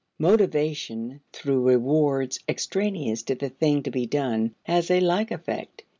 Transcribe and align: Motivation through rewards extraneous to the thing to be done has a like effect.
Motivation 0.17 1.21
through 1.31 1.61
rewards 1.61 2.39
extraneous 2.49 3.21
to 3.21 3.35
the 3.35 3.49
thing 3.49 3.83
to 3.83 3.91
be 3.91 4.07
done 4.07 4.55
has 4.63 4.89
a 4.89 4.99
like 4.99 5.29
effect. 5.29 5.83